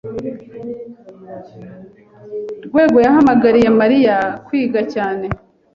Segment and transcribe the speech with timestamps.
[2.65, 5.25] Rwego yahamagariye Mariya kwiga cyane.